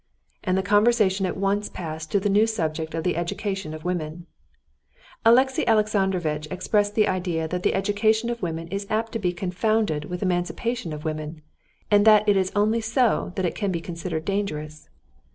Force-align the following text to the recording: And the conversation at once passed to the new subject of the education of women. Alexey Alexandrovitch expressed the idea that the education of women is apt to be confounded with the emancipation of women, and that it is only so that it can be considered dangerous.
And 0.43 0.57
the 0.57 0.63
conversation 0.63 1.27
at 1.27 1.37
once 1.37 1.69
passed 1.69 2.09
to 2.11 2.19
the 2.19 2.27
new 2.27 2.47
subject 2.47 2.95
of 2.95 3.03
the 3.03 3.15
education 3.15 3.71
of 3.71 3.85
women. 3.85 4.25
Alexey 5.23 5.63
Alexandrovitch 5.67 6.47
expressed 6.49 6.95
the 6.95 7.07
idea 7.07 7.47
that 7.47 7.61
the 7.61 7.75
education 7.75 8.31
of 8.31 8.41
women 8.41 8.67
is 8.69 8.87
apt 8.89 9.11
to 9.11 9.19
be 9.19 9.31
confounded 9.31 10.05
with 10.05 10.21
the 10.21 10.25
emancipation 10.25 10.91
of 10.91 11.05
women, 11.05 11.43
and 11.91 12.03
that 12.05 12.27
it 12.27 12.35
is 12.35 12.51
only 12.55 12.81
so 12.81 13.31
that 13.35 13.45
it 13.45 13.53
can 13.53 13.71
be 13.71 13.79
considered 13.79 14.25
dangerous. 14.25 14.89